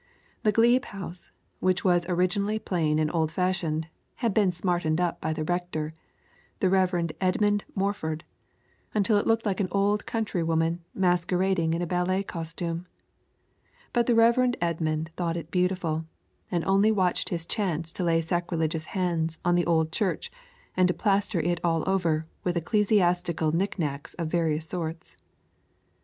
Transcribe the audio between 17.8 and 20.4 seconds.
to lay sacrilegious hands on the old church